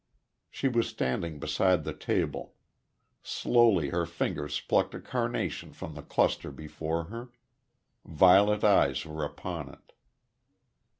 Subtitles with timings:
[0.49, 2.55] She was standing beside the table.
[3.21, 7.29] Slowly her fingers plucked a carnation from the cluster before her.
[8.03, 9.93] Violet eyes were upon it.